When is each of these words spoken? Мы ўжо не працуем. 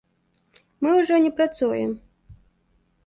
Мы 0.85 0.89
ўжо 0.99 1.15
не 1.25 1.31
працуем. 1.41 1.91